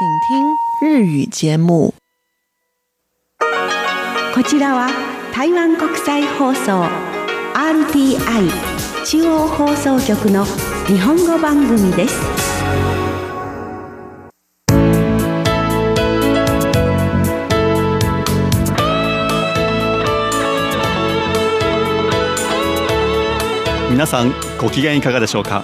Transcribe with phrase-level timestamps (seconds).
[0.00, 1.92] 请听日语节目。
[4.34, 4.88] こちらは
[5.34, 6.88] 台湾国際放送
[7.52, 8.50] RTI
[9.04, 10.46] 中央放送局の
[10.86, 12.18] 日本語番組です。
[23.90, 25.62] 皆さんご機嫌いかがでしょうか？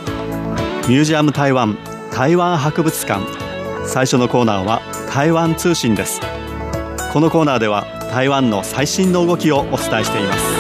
[0.91, 1.79] ミュージアム台湾
[2.13, 3.46] 台湾博物館
[3.87, 4.83] 最初のコーナーは
[5.13, 6.21] 台湾通信です。
[7.13, 10.56] このコーナーでは台湾の最新の動きをお伝えしています。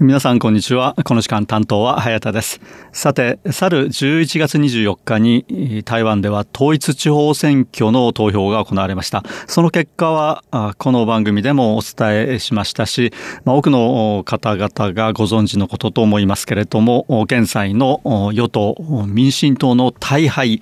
[0.00, 0.94] 皆さんこんにちは。
[1.04, 2.60] この時間担当は早田です。
[2.92, 9.24] さて去る11月24日に台湾では統一地方選挙の投票が行われました。
[9.48, 10.44] その結果は
[10.78, 13.12] この番組でもお伝えしましたし
[13.44, 18.00] 多くの方々がご存知のことと思いますけれども現在の
[18.32, 18.76] 与党
[19.08, 20.60] 民進党の大敗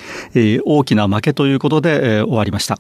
[0.64, 2.79] 大きな負けということで終わりました。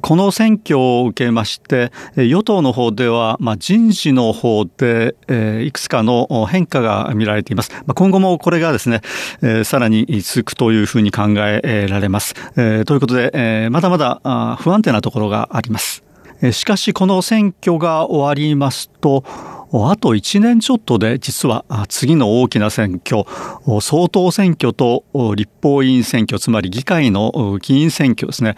[0.00, 5.16] この選挙を受けまして与党の方では人事の方で
[5.64, 7.70] いくつかかの変化が見られています。
[7.94, 9.00] 今後もこれがですね、
[9.64, 12.34] さらに続くというふうに考えられます。
[12.84, 14.20] ということで、まだまだ
[14.60, 16.02] 不安定なところがあります。
[16.52, 19.24] しかしこの選挙が終わりますと、
[19.72, 23.24] あと1年ちょっとで実は次の大きな選挙、
[23.80, 28.56] 総統選挙と立法委員選挙、つまり議会の議員選挙ですね、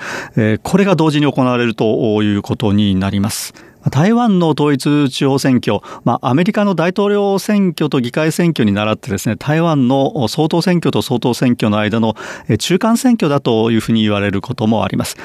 [0.63, 3.55] これが同時に行われるということになります。
[3.91, 12.15] 台湾の統一地方選挙、まあ、アメリカの大統領選挙と議会選挙に倣ってですね、台湾の総統選挙と総統選挙の間の
[12.59, 15.17] 中間選挙だというふうに言われることもあります。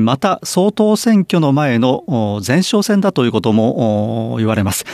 [0.00, 2.04] また、総統選挙の前の
[2.46, 4.84] 前哨戦だということも言われます。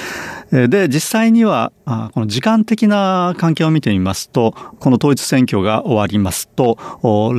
[0.51, 1.73] で、実際には、
[2.13, 6.79] この時間的な関係を見てみますと、この統一選挙が終わりますと、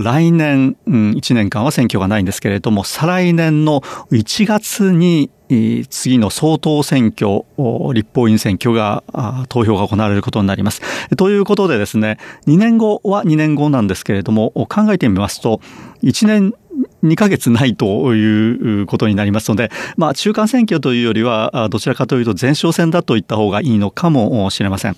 [0.03, 5.29] 来年1年間は選挙がないんですけれども、再来年の1月に
[5.89, 7.43] 次の総統選挙、
[7.93, 9.03] 立法院選挙が、
[9.49, 10.81] 投票が行われることになります。
[11.15, 15.61] ということでですね、2年後は2年後なんですけれども、考えてみますと、
[16.03, 16.53] 1年
[17.03, 24.97] 2ヶ月ないということになりますので、まあ、中間選挙というよりは、どちらかというと前哨戦だと言った方がいいのかもしれません。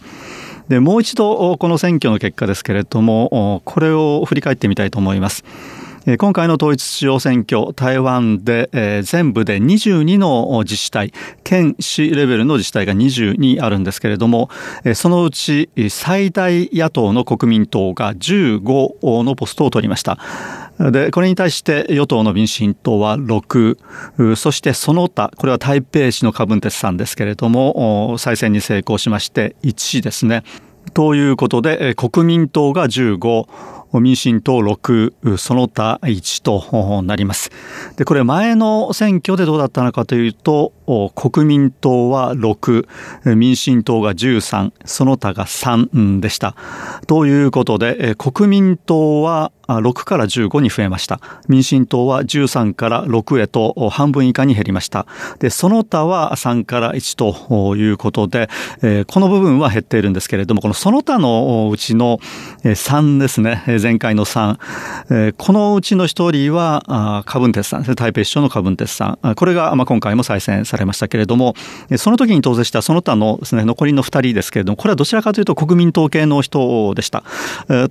[0.67, 5.43] で、もう一度この選挙の結果ですけれども、これを振り返ってみたいと思います。
[6.17, 14.49] 今回の統一地方選挙、台湾で、えー、全部で22の自治体、県市レベルの自治体が22あるんですけれども
[14.83, 20.17] え、そのうち最大野党の国民党が15のポストを取りました。
[20.79, 30.43] で、これに対して与党の民進党は6、そしてその他、これは台北市のカブンテスさんですけれども、再選に成功しまして1ですね。
[30.93, 33.47] ということで、国民党が15、
[33.93, 37.49] 民進党6、その他1となります。
[37.95, 40.73] で、これ前の選挙でどうだったのかというと、
[41.15, 46.55] 国民党は6、民進党が13、その他が3でした。
[47.07, 51.19] ということで、国民党は6から15に増えました。
[51.47, 55.05] 民進党は13から6へと半分以下に減りました。
[55.37, 58.49] で、その他は3から1ということで、
[59.07, 62.19] この部分は減っているんですけれども、このその他のうちの
[62.63, 69.35] 3ですね、前回の3、このうちの1人は、カブンテスさんですね、台北市長のカブンテスさん。
[69.35, 71.55] これが今回も再選されましたけれども、
[71.97, 77.23] その時に当選したその他のですね、残りの2人ですけれども、これはどちらかというと国民党系の人でした。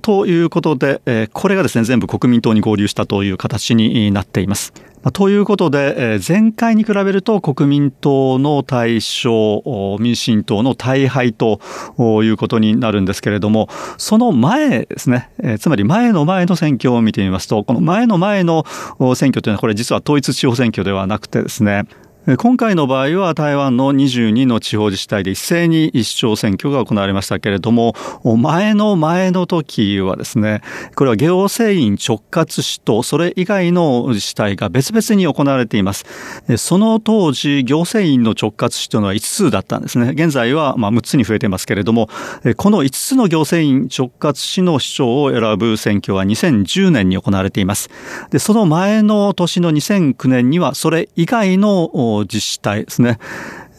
[0.01, 4.73] ということで、これがですね、全部国民党に合流したという形になっています。
[5.13, 9.63] ということで、前回に比べると国民党の対象、
[9.97, 11.61] 民進党の大敗と
[11.97, 15.29] いうことになるんですけれども、その前ですね、
[15.59, 18.65] つまり前の前の選挙を見てみますと、この前の前の
[19.15, 21.83] 選挙というのはこれ実は統一地方選挙ではなくてですね、
[22.37, 30.61] 今回の場合は台湾の22の地方自治体で一斉に一市選挙が行われましたけれども、前の前の時はですね、
[30.95, 36.05] これは行政院直轄市とそれ以外の自治体が別々に行われています。
[36.57, 40.11] その当時、行政院の直轄市というのは5つだったんですね。
[40.11, 42.09] 現在はま6つに増えていますけれども、
[42.57, 47.89] この5つの行政院直轄市の市長を選ぶ選挙は2010年に行われています。
[48.29, 53.19] で、その前の年の2009年にはそれ以外の自治体ですね。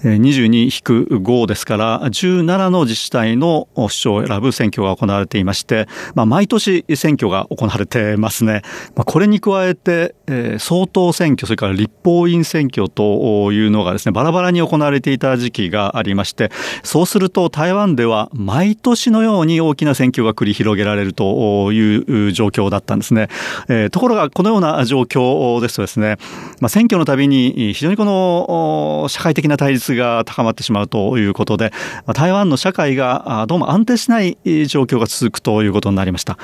[0.03, 8.63] 22-5ですから17の自治体の首長を選ぶ選挙が行われていまして、まあ、毎年選挙が行われてますね。
[8.95, 16.51] まあ、これに加えて、えー、総統選挙それから立法院選挙というのがですねバラバラに行われていた時期がありまして
[16.83, 23.29] そうすると台湾では毎年のように大きな選挙が繰り広げられるという状況だったんですね。
[23.69, 26.17] えー、ところがこのような状況ですとですね、
[26.61, 31.73] まあ、選挙のたびに非常にこの社会的な対立が高まってしまうということで
[32.15, 36.39] 台湾の社会がどうも安定しない状況が続くということになりました。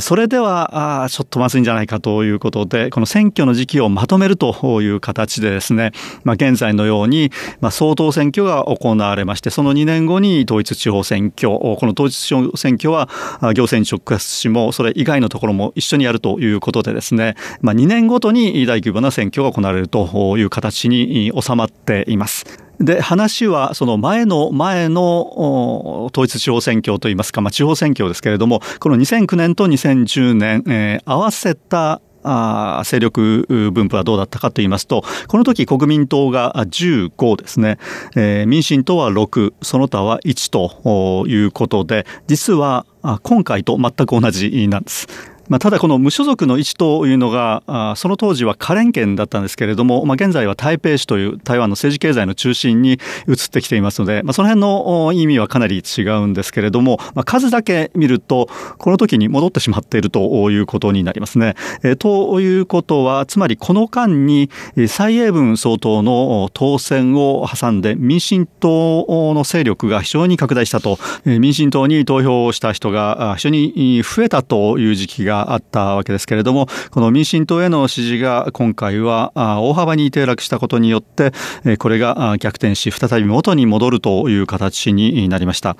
[0.00, 5.92] それではちょっとまずいんじゃないかということでこの選挙の時期をまとめるという形でですね、
[6.24, 7.30] まあ、現在のように、
[7.60, 13.08] まあ、総統選挙が行われましてその2年後に統一地方選挙この統一地方選挙は
[13.54, 22.67] 行政に直轄しもそれ以外のところも一緒にやるということでですね、まあ、2年ごとに大規模な選挙が行われるという形に収まっています。
[22.80, 37.78] で、話はその前の前の統一地方選挙といいますか、まあ、地方選挙ですけれども、この2009年と2010年、えー、合わせたあ勢力分布はどうだったかと言いますと、この時国民党が15ですね、
[38.16, 42.86] えー、民進党は6、その他は1ということで、実は
[43.22, 45.06] 今回と全く同じなんです。
[45.48, 58.48] まあ、ただこの無所属の位置というのがその当時は可憐県だったんですけれども、まあ、現在は台北市という台湾の政治経済の中心に移ってきていますので、まあ、その辺の意味はかなり違うんですけれども、まあ、数だけ見ると
[58.78, 61.54] この時に戻ってしまっているということになりますね。
[61.82, 64.50] えということはつまりこの間に
[64.88, 81.32] 蔡英文総統の当選を挟んで民進党の勢力が非常に拡大したと民進党に投票した人が非常に増えたという時期があったわけですけれども、この民進党への支持が今回は大幅に低落したことによって、
[81.78, 85.76] これが逆転し、再び元に戻るという形になりました。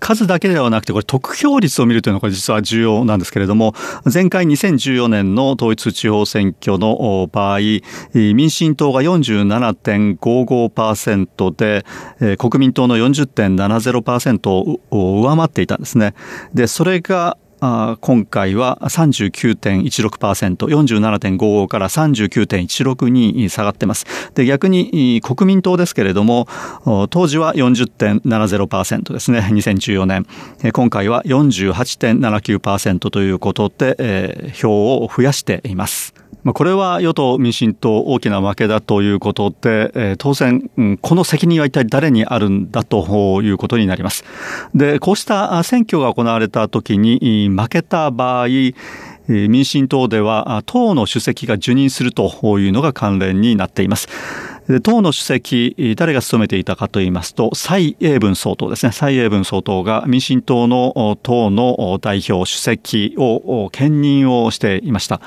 [0.00, 3.74] 数だけではなくて、これ得票率を見るというのが実は重要なんですけれども、
[4.12, 7.60] 前回2014年の統一地方選挙の場合、
[8.12, 11.84] 民進党が47.55%で、
[12.36, 16.14] 国民党の40.70%を上回っていたんですね。
[16.52, 24.06] で、それが今回は39.16%、47.55から39.16に下がってます。
[24.34, 26.46] で、逆に国民党ですけれども、
[27.10, 30.26] 当時は40.70%ですね、 2014年。
[30.72, 36.14] 今回は48.79%ということで、票を増やしています。
[36.42, 40.70] まあ、これは与党・民進党大きな負けだということで、えー、当然、
[41.00, 44.24] この責任は一体誰にあるんだということになります。
[44.74, 48.48] で、こうした選挙が行われた時に負けた場合、
[49.26, 54.08] 民進党では党の主席が受任するというのが関連になっています。
[54.68, 58.92] で党の主席、誰が務めていたかと言いますと、蔡英文総統ですね。
[58.92, 65.20] 蔡英文総統が民進党の党の代表、主席を兼任をしていました。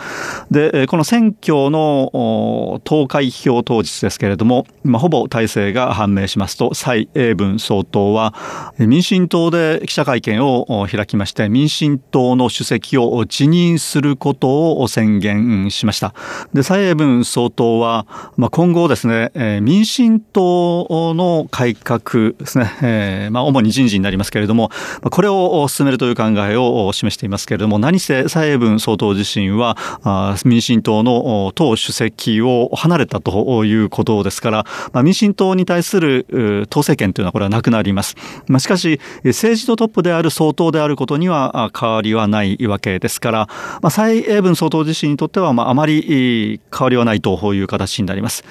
[0.50, 8.34] で、この選挙の投開票当日ですけれども、まあ、ほぼ体制が判明しますと、蔡英文総統は
[8.80, 16.16] 民進党で記者会見を開きまして、民進党の主席を辞任することを宣言しました。
[16.54, 24.72] で、蔡英文総統は、まあ、今後ですね、えー、民進党の改革ですね、えー、まあ、主に人事になりますけれども、
[25.02, 36.26] これを進めるという考えを示していますけれども、何せ蔡英文総統自身は、あ民進党の党主席を離れたということですから、まあ、民進党に対する
[36.70, 38.16] 党政権というのはこれはなくなります。
[38.48, 43.50] まあ、しかし、政治のトップである総統であることには変わりはないわけですから、
[43.82, 48.44] まあ、蔡英文総統自身にとっては、まあ、あまり変わりはないという形になります。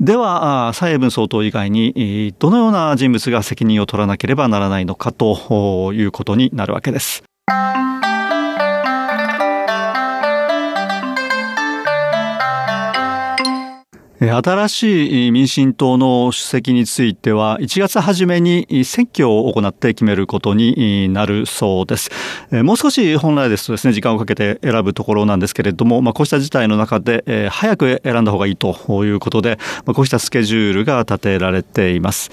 [0.00, 7.24] では、蔡英文総統以外に、どのような人物が責任を取らなければならないのかということになるわけです。
[14.20, 22.10] 新しい民進党の主席については、1月初めに選挙を行って決めることになるそうです。
[22.50, 32.30] もう少し本来ですとですね、時間をかけて選ぶところなんですけれども、まあ、こうした事態の中で、早く選んだ方がいいということで、まあ、こうしたスケジュールが立てられています。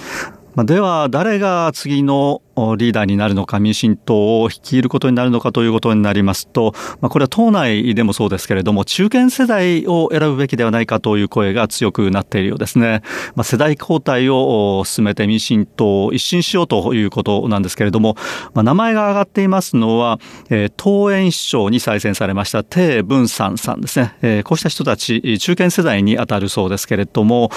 [0.58, 2.42] まあでは、誰が次の
[2.78, 13.04] リーダーになるのか、民進党を率いることになるのかということになりますと、まあ、これは党内でもそうですけれども、中堅世代を選ぶべきではないかという声が強くなっているようですね。
[13.36, 18.16] まあ、世代交代を進めて民進党を一新しようということなんですけれども、
[18.56, 24.16] まあ、名前が挙がっていますのは、えー、党園市長に再選されました鄭文山さんですね。
[24.24, 27.52] えー、こうした人たち、中堅世代に当たるそうですけれども、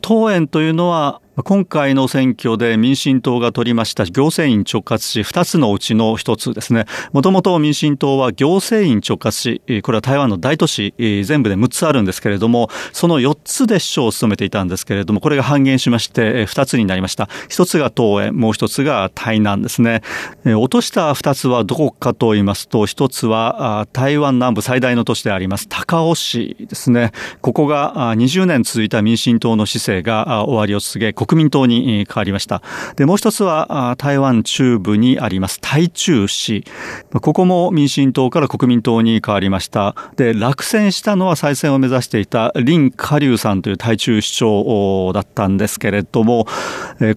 [0.00, 6.84] 党園というのは、今回の選挙で民進党が取りました行政院直轄市2つのうちの1つですね。
[7.12, 17.30] もともと民進党は行政院直轄市、これは台湾の大都市、全部で6つあるんですけれども、その4つで市長を務めていたんですけれども、これが半減しまして2つになりました。
[17.48, 20.02] 1つが東園、もう1つが台南ですね。
[20.44, 27.10] 落とした2つはどこかと言いますと、1つは台湾南部最大の都市であります高雄市ですね。
[27.40, 32.62] ここが20年続いた民進党の市政が終わりを告げ、国民党に変わりました。
[32.96, 36.64] で、もう一つは台湾中部にあります台中市。
[37.12, 39.94] ここも民進党から国民党に変わりました。
[40.16, 46.46] で、落選したのは再選を目指していた林下龍さんという台中市長だったんですけれども、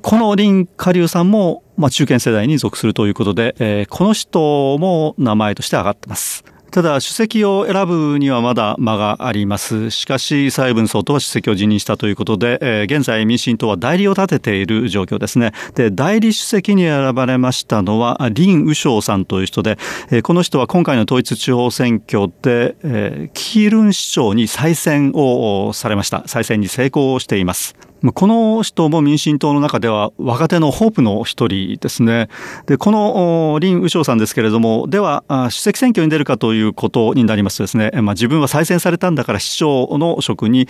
[0.01, 6.45] この林下龍さんもまあ、中堅世代に属するということで、この人も名前として挙がってます。
[6.75, 9.91] ただ、主席を選ぶにはまだ間があります。
[9.91, 15.53] しかし、蔡文総統は主席を辞任したということで、えー、現在民進党は代理を立てている状況ですね。
[15.75, 19.77] で、代理主席に選ばれましたのは、林宇翔さんという人で、
[20.11, 26.23] えー、この人は今回の統一地方選挙で、えー、キールン市長に再選をされました。
[26.25, 27.84] 再選に成功しています。
[28.13, 32.29] この人も民進党の中では若手のホープの一人ですね。
[32.67, 40.67] で、この林宇翔さんですけれども、では、主席選挙に出るかということになりますとですね、まあ、自分は再選されたんだから市長の職に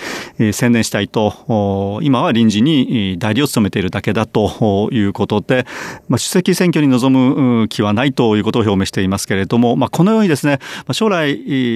[0.52, 5.66] 専念したいと、今は臨時に代理を務めているだけだということで、
[6.08, 10.60] まあ、主席選挙に臨む気はないということを表明していますけれども、まあ、このようにですね、
[10.92, 11.34] 将来、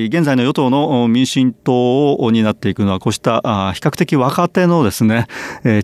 [0.07, 3.41] 現在の与党の民進党を担っていくのは、こうした
[3.73, 5.25] 比較的若手のですね、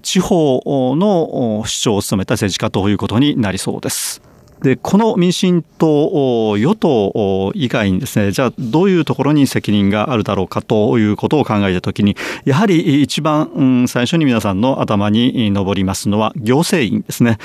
[0.02, 0.62] 地方
[0.96, 4.22] の市長を務めた政治家ということになりそうです。
[4.62, 17.38] で、この民進党、与党以外にですね、じゃあどういうところに責任があるだろうかということを考えたときに、やはり一番最初に皆さんの頭に上りますのは行政院ですね。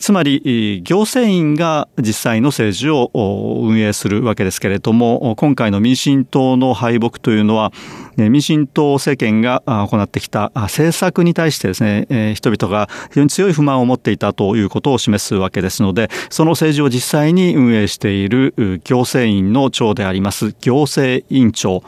[0.00, 7.70] つまり行政院が実際の政治を運営するわけですけれども今回の民進党の敗北というのは
[8.16, 18.54] 民進党政権が行ってきた政策に対してですね人々が非常に強い不満を持っていたということを示すわけですのでその政治を実際に運営している
[18.84, 21.82] 行政院の長であります行政院長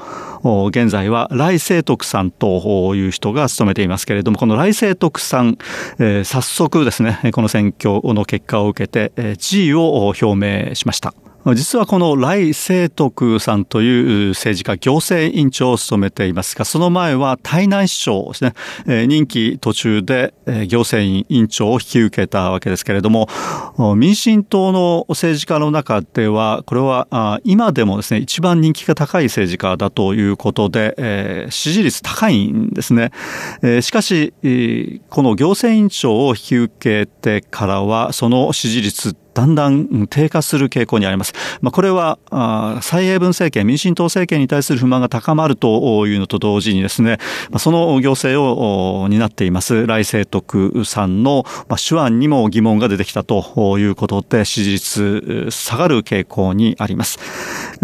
[0.69, 5.59] 現在は来清徳さんという人が務めていますけれどもこの来清徳さん
[5.99, 11.15] 早速ですねこの選挙の結果を受けて辞意を表明しました。
[11.55, 18.45] 実はこの来清徳さんという政治家、行政委員長を務めていますが、その前は台南市長です
[18.87, 20.35] ね、任期途中で
[20.67, 23.29] 行政委員長を引き受けたわけですけれども、
[23.97, 33.13] 民進党の政治家の中では、これは今でもですね、一番人気が高い政治家だということで、支持率高いんですね。
[33.83, 34.33] しかし、
[35.11, 41.35] この行政委員長を引き受けてからは、その支持率だんだん低下する傾向にあります。
[41.61, 42.19] まあ、これは
[42.81, 47.19] 蔡英文政権、民進党政権に対する不満が高まるというのと同時にですね、
[47.59, 51.45] その行政を担っています来清徳さんの
[51.77, 57.19] 手腕にも疑問が出てきたということで支持率下がる傾向にあります。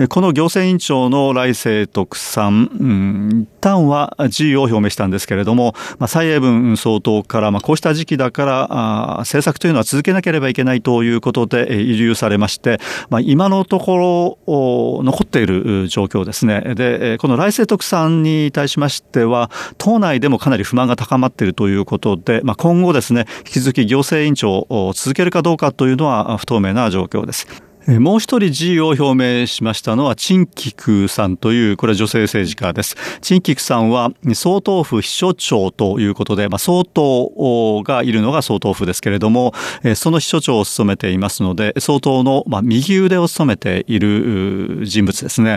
[0.09, 12.79] この行政委員長の来清徳さん、旦は辞意を表明したんですけれども、まあ、蔡英文総統から、まあ、こうした時期だから政策というのは続けなければいけないということで遺留されまして、
[13.09, 16.75] まあ、今のところ残っている状況ですね。
[16.75, 27.72] で、この来世徳さんに対しましては、党内でもかなり不満が高まっているということで、まあ、今後ですね、引き続き行政委員長を続けるかどうかというのは不透明な状況です。
[27.89, 32.97] もう一人辞意を表明しましたのは、陳菊さんという、これは女性政治家です。
[33.21, 39.53] 陳菊さんは、総統府秘書長ということで、まあ、総統がいるのが総統府ですけれども、
[39.97, 45.57] その秘書長を務めていますので、総統の、ま、右腕を務めている人物ですね。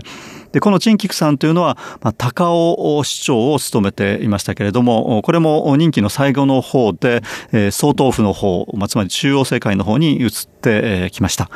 [0.56, 11.50] で、この陳菊さんというのは、まあ、高尾市長を務めていましたけれども、これも任期の最後の方で、えー、総統府の方、まあ、つまり中央政界の方に移ってきました。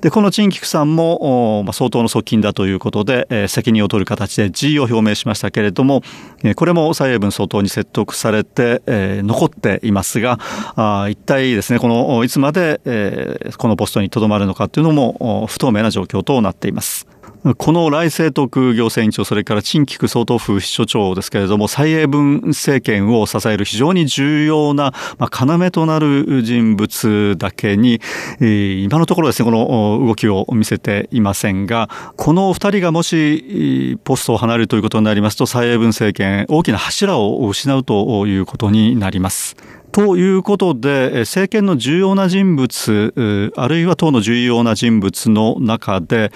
[0.00, 6.00] で、この陳菊さんも、まあ、総統の側近だということで、えー、責任を取る形で辞意を表明しましたけれども、
[6.42, 10.38] えー、これも蔡英文総統に説得されて、えー、残っていますが、
[10.76, 17.06] あ一体ですね、この、いつまで、えー、このポストに留まるのかというのも不透明な状況となっています。
[17.54, 28.00] この来清徳行政委員長、それから陳菊総統府秘書長ですけれども、蔡英文政権を支える非常に重要な、まあ、要となる人物だけに、
[28.40, 39.56] 今のところですね、この動きを見せていませんが、この二人がもしポストを離れるということになりますと、蔡英文政権、大きな柱を失うということになります。
[39.96, 46.32] ということで、政権の重要な人物、あるいは党の重要な人物の中で、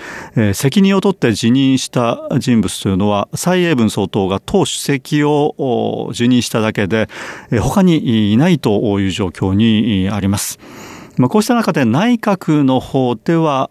[0.55, 7.11] 責任を取って辞任した人物というのは、蔡英文総統が党主席を辞任しただけで、
[7.61, 10.59] 他にいないという状況にあります。
[11.29, 13.69] こうした中で内閣の方では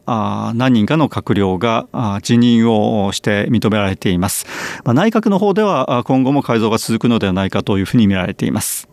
[0.54, 1.88] 何人かの閣僚が
[2.22, 4.46] 辞任をして認められています。
[4.86, 8.88] 内閣の方では今後も改造が続くのではないかというふうに見られています。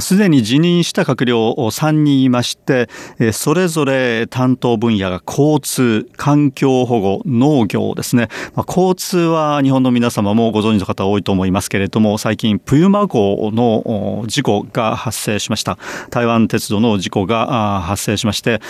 [0.00, 2.88] すでに辞任した閣僚3人いまして、
[3.32, 8.28] それぞれ担当分野が交通、環境保護、農業ですね。
[8.68, 15.78] 交通は日本の皆様もご存知の方多いと思いますけれども、最近、プユマ号の事故が発生しました。
[16.10, 18.60] 台湾鉄道の事故が発生しまして、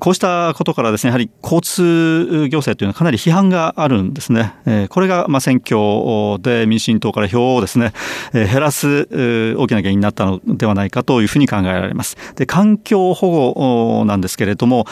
[0.00, 4.54] こうしたことからですね、やはり交通行政というのはかなり批判があるんですね。
[4.88, 7.92] これが選挙で民進党から票をですね、
[8.32, 9.08] 減らす
[9.56, 12.16] 大きな原因になったのでではないかというふうに考えられます。
[12.36, 14.86] で、環境保護なんですけれども、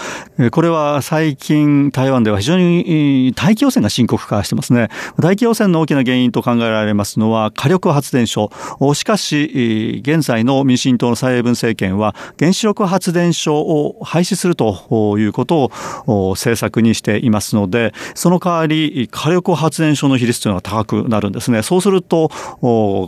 [0.51, 4.89] これは最近台湾では非常に大気汚染が深刻化してますね。
[5.21, 8.51] 大気汚染の大きな原因と考えられますのは火力発電所。
[8.95, 15.71] しかし、現在の民進党の蔡英文政権は原子力発電所を廃止するということ
[16.07, 21.63] を政策にしていますので、その代わり火力発電所の比率というのが高くなるんですね。
[21.63, 22.31] そうすると、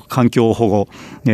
[0.09, 0.89] 環境保護、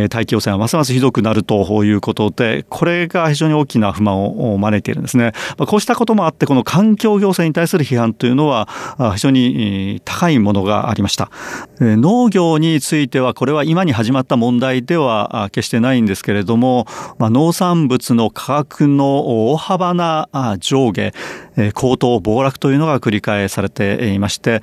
[0.09, 5.33] 大気汚染はますますひどくなるということで、これが非常に大きな不満を招いているんですね。
[5.57, 8.67] こうしたこともあって、この環境行政に対する批判というのは
[9.15, 11.31] 非常に高いものがありました。
[11.79, 16.87] 農業については、これは今に始まった問題では決してないんですけれども、
[17.19, 21.13] 農産物の価格の大幅な上下、
[21.73, 24.61] 高騰、暴落というのが繰り返されていまして、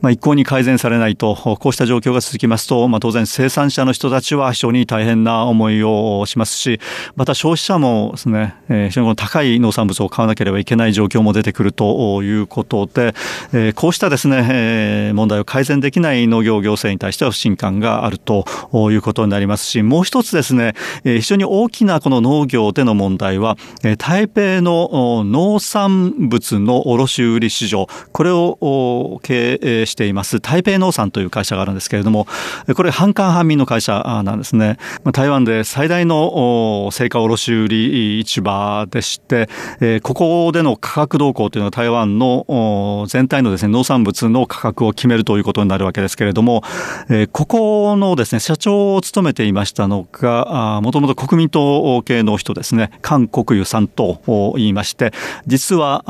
[0.00, 6.80] まあ、一向に改善されないと、こうした状況が続きますと、まあ、当然生産者の人たちは非常に大変な思いをしますし、
[7.16, 13.14] また消費者もですね、非常にこの高い農産物を買わなければいけない状況も出てくるということで、
[13.74, 18.44] こうしたですね、問題を改善できない農業行政に対しては不信感があると
[18.90, 23.56] いうことになりますし、もう一つですね、非常に大きなこの農業での問題は、
[23.98, 32.26] 台北の農産物の卸売市場、これを経営しています台北農産という会社があるんですけれども、
[32.74, 34.76] これ半官半民の会社なんですね。
[35.12, 39.48] 台湾で最大の成果卸売市場でして、
[40.02, 46.62] ここでの価格動向というのは台湾の全体のですね、農産物の価格を決めるということになるわけですけれども、
[47.32, 54.20] ここのですね、社長を務めていましたのが、もともと国民党系の人ですね、韓国湯さんと
[54.56, 55.12] 言いまして、
[55.46, 56.04] 実は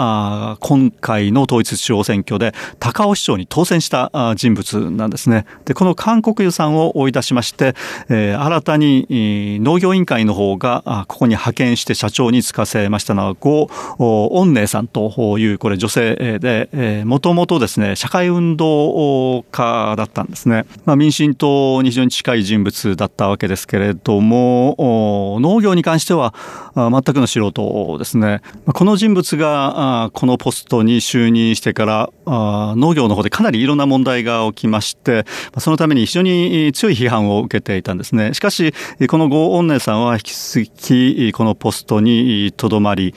[0.60, 5.44] 今回の統一地方選挙で高尾市長に当選した人物なんですね。
[5.64, 7.74] で、この韓国湯さんを追い出しまして、
[8.08, 20.66] え、新たに農業委員会の方がここに派遣して社長に就かせましたのは、ゴ・オンネさんというこれ女性で、もともとですね、社会運動家だったんですね。
[20.84, 26.34] まあ、民進党に非常に近い人物だったわけですけれども、農業に関しては
[26.74, 28.40] 全くの素人ですね。
[28.66, 35.24] この人物がこのポストに就任してから農業の方でかなりいろんな問題が起きまして、
[35.58, 38.34] そのために非常に強い批判を受けていたんですね。
[38.34, 38.72] しかし、
[39.08, 43.14] このゴー・オンネさんは引き続きこのポストにとどまり、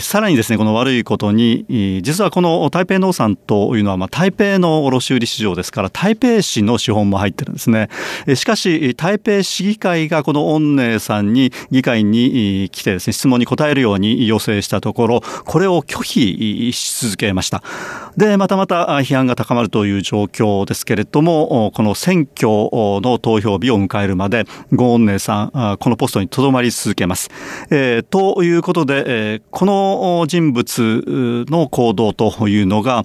[0.00, 7.88] さらにですね、この悪いことに、実はこの台北農産というのは、まあ、台北の卸売市場ですから、台北市の資本も入ってるんですね。
[8.34, 17.62] しかし、台北市議会がこのオンネさんに議会に来てですね、質問に答えるように要請したところ、これを拒否し続けました。
[18.16, 27.30] で、またまた批判が高まるという状況ですけれども、この選挙の投票日を迎えるまで、ゴーンネさん、このポストにとどまり続けます。
[27.70, 31.04] えー、ということで、この人物
[31.48, 33.04] の行動というのが、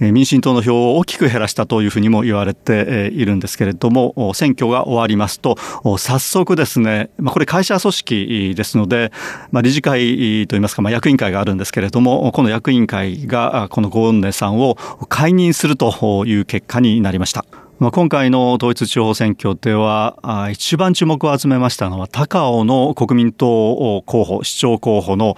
[0.00, 5.56] 民進党の票を大きく減らしたというふうにも言われているんですけれども、選挙が終わりますと、
[5.98, 9.12] 早速ですね、これ会社組織ですので、
[9.52, 14.76] 理事会といいますか、役員会があるんですけれども、この役員会がこのゴーンネさんを
[15.08, 17.44] 解任するという結果になりました。
[17.80, 25.34] まあ、今回の統一地方選挙では、一番注目を集めましたのは、高尾の国民党候補、市長候補の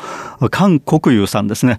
[0.51, 1.79] 韓国友さんですね。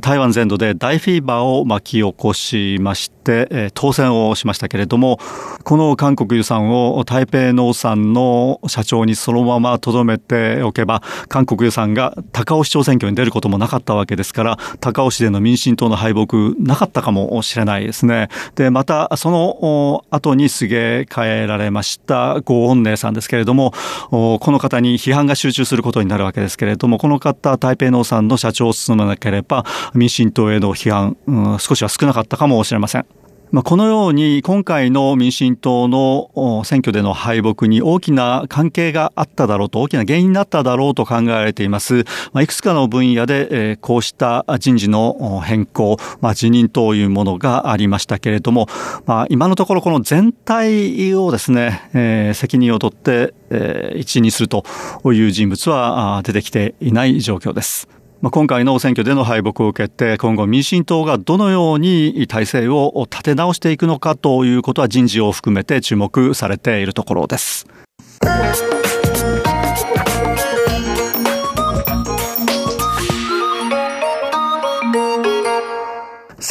[0.00, 5.18] 台湾全土で大フィーバーを巻き起こしました、して当選をしましたけれども、
[5.62, 18.28] この韓国ユ産を台北農産の社長にそのまま留めておけば、韓国ユ産が高尾市長選挙に出ることもなかったわけですから、高尾市での民進党の敗北なかったかもしれないですね。
[18.56, 23.72] で、また、その後にすげ替えられましたゴーンネさんですけれども、
[24.10, 29.64] この方に批判が集中することになるわけですけれども、この方、台北農産の社長を務めなければ、
[29.94, 33.06] 民進党への批判、うん、少しは少なかったかもしれません。
[33.52, 42.04] まあ、このように今回の民進党の選挙での敗北に大きな関係があっただろうと、大きな原因になっただろうと考えられています。
[42.32, 48.68] まあ、いくつかの分野で、こうした人事の変更、まあ、辞任というものがありましたけれども、
[49.04, 54.64] まあ、今のところこの全体をですね、え、責任を取って、え、一位にすると
[55.12, 57.99] いう人物は出てきていない状況です。
[58.22, 67.66] まあ、今回の選挙での敗北を受けて今後民進党がどのように体制を立て直していくのかということは人事を含めて注目されているところです。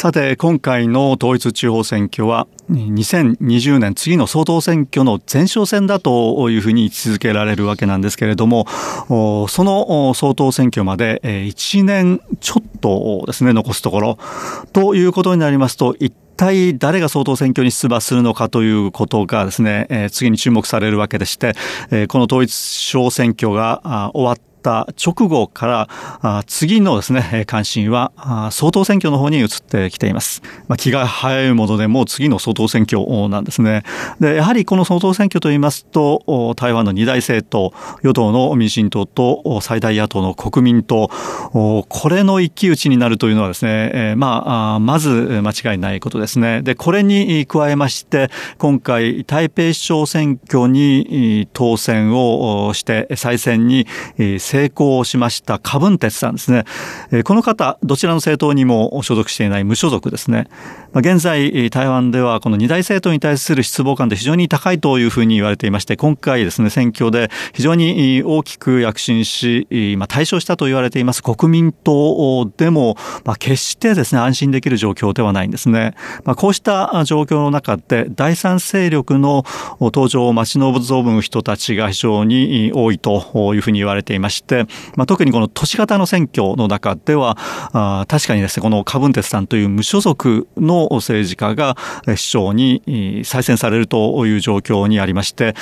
[0.00, 8.66] さて、今回の統一地方選挙は、2020年次の総統選挙の前哨戦だというふうに位置づけられるわけなんですけれども、
[9.50, 14.18] その総統選挙まで1年ちょっとですね、残すところ、
[14.72, 21.52] ということになりますと、一体誰が総統選挙に出馬するのかということがですね、次に注目されるわけでして、
[22.08, 25.88] この統一小選挙が終わっった直後か
[26.22, 33.82] ら次のですね関心は総統選挙の方に移ってきています、まあ、気が早いものでも次の総統選挙なんですね。
[34.20, 41.08] でやはりこの総統選挙といいますと台湾の二大政党与党の民進党と最大野党の国民党
[41.52, 46.62] これの一騎打ちになるというのはですねまあまず間違いないことですね。
[46.62, 53.86] でこれに加えまして今回台北市長選挙に当選をして再選に
[54.18, 56.64] 成成功しましたカブンテツさんですね。
[57.22, 60.48] この方、どちらの政党にも所属していない無所属ですね。
[60.92, 75.94] 現在、台湾ではこの二大政党に対する失望感で非常に高いというふうに言われていまして、今回ですね、選挙で非常に大きく躍進し、まあ、対象したと言われています国民党でも、まあ、決してですね、安心できる状況ではないんですね。
[76.24, 79.44] まあ、こうした状況の中で、第三勢力の
[79.78, 87.36] 登場を待ち望む人たちが非常に多いというふうに言われていまして、まあ、特にこの都市型の選挙の中では、
[87.72, 91.76] あ確かにですね、このカブンテスさんという無所属の政治家が
[92.16, 95.54] 市長に再選されるという状況にありまして、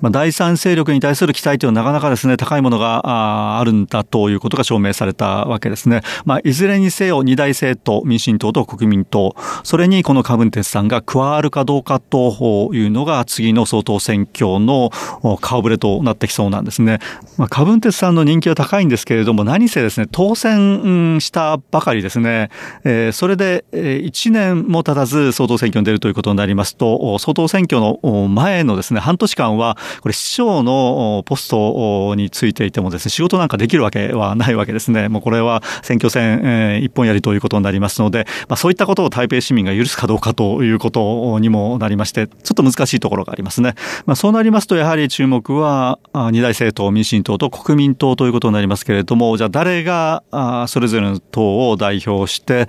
[0.00, 6.02] まあ、第三勢力に対する期待というのはなかなかですね、高いものがあるんだということが証明されたわけですね。
[6.24, 14.90] まあ、いずれにせよ二大政党、民進党と国民党、それにこのカブンテスさんが加わるかどうかというのが次の総統選挙の
[15.40, 16.98] 顔ぶれとなってきそうなんですね。
[17.36, 22.50] まあ、カブンテスさんの人気は高いんですけれども、何せですね、当選したばかりですね、
[22.84, 35.08] えー、それで1年も経たず総統選挙に出るということになりますと、総統選挙の前のですね、半年間は、これ市長のポストについていてもですね、仕事なんかできるわけはないわけですね。
[35.08, 43.74] もうこれは選挙戦、えー、一本やりということになりますので、まあ、そういったことを台北市民が許すかどうかということにもなりまして、ちょっと難しいところがありますね。
[44.04, 50.22] まあ、そうなりますと、やはり注目は、二大政党、民進党と国民党ということになりますけれども、じゃあ誰が
[50.68, 52.68] それぞれの党を代表して、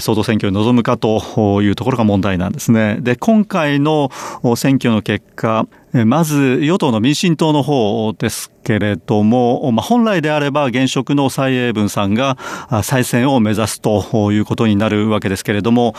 [0.00, 2.98] 総統選挙に臨むかというところが問題なんですね。
[3.00, 4.10] で、今回の
[4.56, 5.66] 選挙の結果、
[6.06, 12.36] まず与党の民進党の方ですけれども、まあ、本来であれば現職の蔡英文さんが
[12.82, 15.94] 再選を目指すということになるわけですけれども、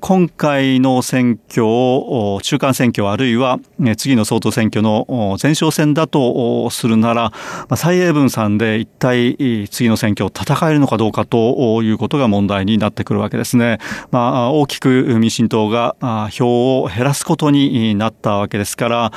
[0.00, 3.60] 今回の選挙を、中間選挙あるいは
[3.96, 5.06] 次の総統選挙の
[5.40, 7.32] 前哨戦だとするなら、
[7.76, 13.78] 蔡英文さんで一体次の選挙を戦えるのかどうかということが問題になってくるわけですね。
[14.10, 15.94] まあ、大きく民進党が
[16.32, 19.11] 票を減らすことになったわけですから、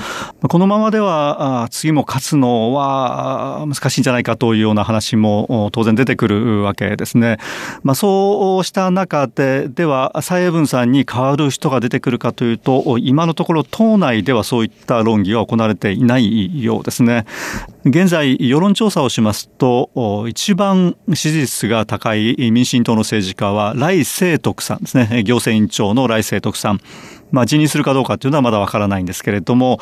[0.48, 7.38] このままでは次も勝つのは難しいんじゃないかというような話も当然出てくるわけですね。
[7.84, 17.26] まあ、そうした中で、では蔡英文さんに代わる人が出てくるかというと、今のところ党内ではそういった論議は行われていないようですね。
[17.86, 25.24] 現在、世論調査をしますと、一番支持率が高い民進党の政治家は、来清徳さんですね。
[25.24, 26.80] 行政委員長の来清徳さん。
[27.32, 29.80] まあ、辞任するかどうかというのはまだわからないんですけれども、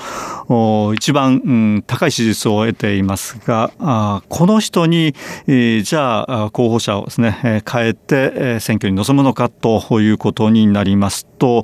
[0.95, 5.13] 一番、うん、高い支持率を得ていますが、あこの人に、
[5.47, 11.63] えー、じゃあ候補者をですね、え変えて、え選挙に臨むのかということになりますと、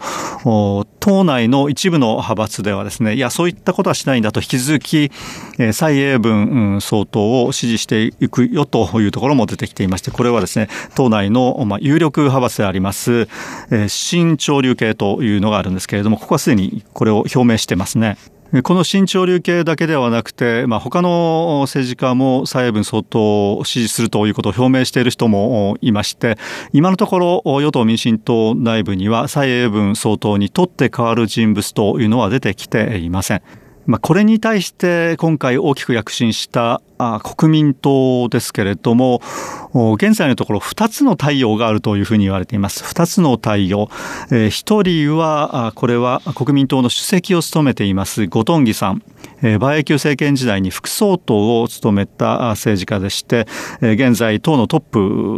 [0.99, 5.11] 党内の一部の派閥ではですね、いや、そういったことはしないんだと引き続き、
[5.57, 13.27] え蔡英文うん総統を支持していくよというところも出てきていまして、これはですね、党内の、まあ有力派閥であります、
[13.71, 15.78] え新潮流系というのがあるんです。
[15.87, 18.17] けれども、ここはすでにこれを表明してますね。
[18.63, 26.35] この新潮流系だけではなくて、まあ、他の政治家も蔡英文総統を支持するということを表明している人もいまして、
[26.73, 33.43] 今のところ与党民進党内部には蔡英文総統にとって変わる人物というのは出てきていません。
[33.85, 39.21] まあ、これに対して今回大きく躍進したあ国民党ですけれども、
[39.95, 42.83] 現在のところ2つの太陽があるというふうに言われています。
[42.83, 43.89] 2つの太陽
[44.31, 44.47] え。
[44.47, 49.01] 1人は、これは国民党の主席を務めています後藤義さん。
[49.41, 53.47] えー馬英九政権時代に副総統を務めた政治家でして
[53.81, 54.79] え、現在党のトッ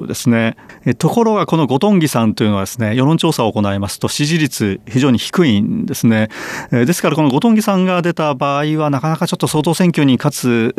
[0.01, 0.55] プですね。
[0.85, 6.29] えところがこの後藤義さんというのはですね、世論調査を行いますと支持率非常に低いんですね
[6.71, 6.85] え。
[6.85, 10.73] ですからこの後藤義さんが出た場合はなかなかちょっと総統選挙に勝つ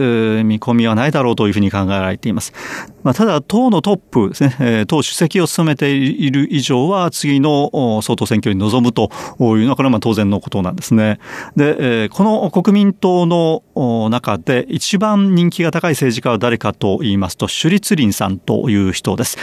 [0.45, 2.53] 見込みはないだろうというふうに考えられています。
[3.03, 7.71] まあ、ただ党のトップですね、党主席を務めている以上は次の
[8.03, 11.19] 総統選挙に臨むというのはこれはまあ当然のことなんですね。
[11.57, 13.63] で、この国民党の
[14.11, 19.39] 中で一番人気が高い政治家は誰かと言いますと、朱立林さんという人です。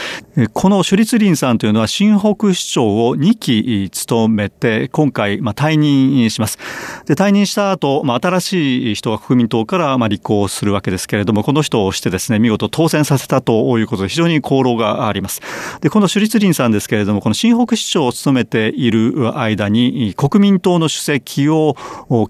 [0.52, 6.58] この朱立林さんというのは新北市長を2期務めて、今回まあ退任します。
[7.06, 15.40] で、退任した後、まあ、新しい人が国民党からまあ立候補するわけですけれども、この人をしてですね、見事当選させたということで非常に功労があります。
[15.80, 21.76] で、この朱立林さんですけれども、この新北市長を務めている間に、国民党の主席を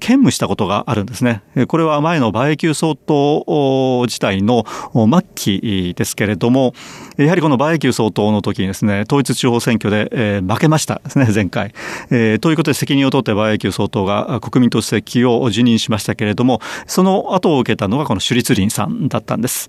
[0.00, 1.42] 兼務したことがあるんですね。
[1.68, 6.74] これは前の馬英九総統時代の末期ですけれども、
[7.16, 11.72] やはりこの馬英九総統の時にですね、統一地方選挙で、負けましたですね、前回。
[12.10, 19.68] えー、ということで責任を取って馬英九総統が国民党主席を辞任しましたけれども、その後を受けたのがこの朱立林さんさんだったんです。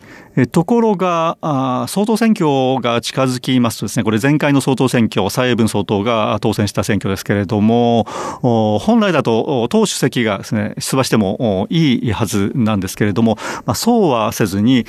[0.52, 1.38] ところが、
[1.90, 8.06] 総統選挙が近づきますとですね、これ前回の総統選挙、蔡英文総統が当選した選挙ですけれども、
[8.42, 14.86] 本来だと党主席がですね、出馬してもいいはずなんですけれども、ま、そうはせずに、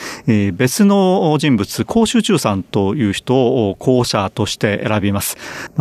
[0.55, 5.37] 別の人物、高州中さんという人を候補者として選びます。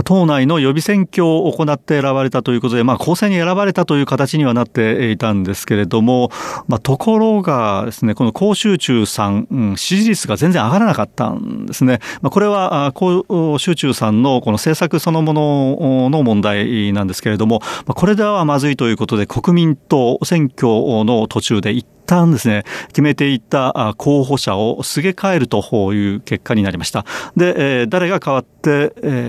[0.06, 6.32] 党内の予備選挙を行って選ばれたということで、まあ、公正に選ばれたという形にはなっていたんですけれども、
[6.68, 12.00] ま、ところがですね、この高州中さん、うん、支持率が全然上がらなかったんですね。
[12.22, 20.68] まあ、これは、高州中さんのこの政策そのものの問題なんですけれども、まあ、これではまずいということで、国民党選挙
[21.04, 27.06] の途中で一旦ですね、決めていた候補者をすげ替えるという結果になりました。
[27.38, 28.61] で、誰が代わって、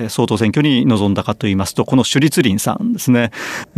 [0.08, 3.30] 総統選挙に臨んだかといいますと、この朱立林さんですね、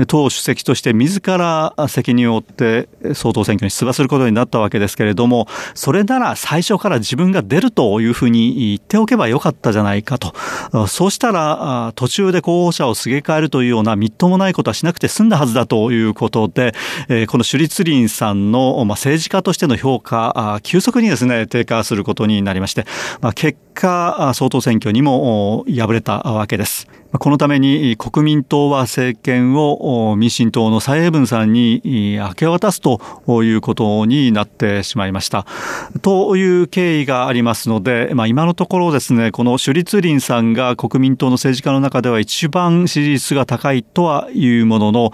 [0.06, 10.34] 党主席として自ら責任を負って総統選挙に出馬することになったわけですけれども、それなら最初から自分が出るというふうに言っておけばよかったじゃないかと。
[10.88, 16.74] そうしたら、途中で候補者をすげ替えるというようなみっともないことはしなくて済んだはずだということで、
[17.28, 22.86] この朱立林さんのまあ、政治家としての評価、急速にですね、低下することになりまして、
[23.20, 26.88] まあ、結果、総統選挙にも敗れたわけです。
[27.20, 31.80] このために国民党は政権を民進党の蔡英文さんに
[32.18, 33.00] 明け渡すと
[33.44, 35.46] いうことになってしまいました。
[36.02, 45.10] という経緯がありますので、まあ、今のところですね、この朱立林さんが国民党の政治家の中では一番支持率が高いとはいうものの、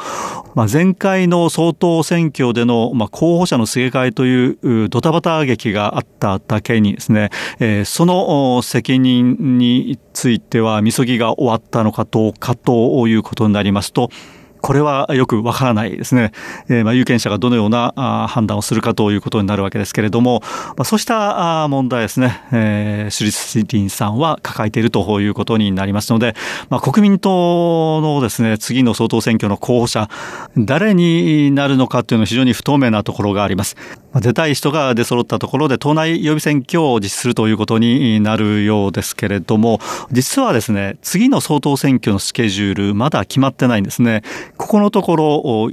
[0.54, 14.11] まあ、前回の総統選挙での、ま、候補者のすげ替えというドタバタ劇があっただけにですね、え、その責任については、みそぎが終わったののかどうかということになりますと、
[14.60, 16.32] これはよくわからないですね。
[16.68, 20.40] えー、まあ有権者がどのような判断をするかということになるわけですけれども、
[20.76, 26.34] まあ、そうした問題ですね、えー、シュリスリンさんは抱えているということになりますので、
[26.68, 30.08] まあ、国民党のですね、次の総統選挙の候補者、
[30.56, 33.76] 誰になるのかというのは非常に不透明なところがあります。
[34.12, 44.22] まあ出たい人が出揃ったところで党内予備選挙を実施するということになるようですけれども、実はですね、次の総統選挙のスケジュールまだ決まってないんですね。
[44.60, 45.24] ここのところ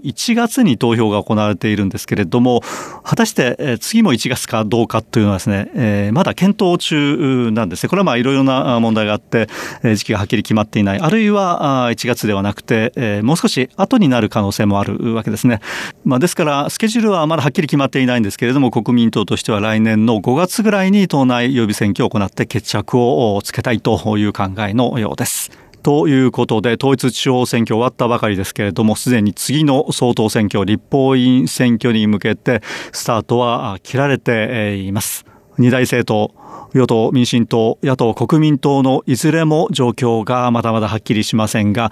[0.02, 2.62] 1月に投票が行われているんですけれども、
[3.04, 7.90] 果たして次も1月かどうかというのはですね、え、まだ検討中なんですね。
[7.90, 9.50] これはまあいろいろな問題があって、
[9.84, 11.00] 時期がはっきり決まっていない。
[11.00, 15.60] あるいは1月ではなくて、え、もう少し後になる可能性もあるわけですね。
[16.06, 25.67] まあですからスケジュールはまだはっきり決まっていないんですけれども、国民党としては来年の5月ぐらいに党内予備選挙を行って決着をつけたいという考えのようです。
[25.84, 32.62] ということで、統一地方選挙終わったばかりですけれども、すでに次の総統選挙、立法院選挙に向けて、
[32.92, 35.26] スタートは切られています。
[35.58, 36.34] 二大政党、
[36.74, 41.92] 与党民進党、野党国民党のいずれも状況がまだまだはっきりしませんが、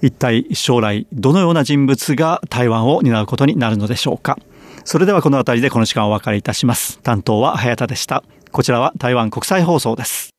[0.00, 4.38] 一体将来どのような人物が台湾を担うことになるのでしょうか。
[4.84, 6.98] それではこの辺りでこの時間お別れいたします。
[7.00, 8.24] 担当は早田でした。
[8.50, 10.31] こちらは台湾国際放送です。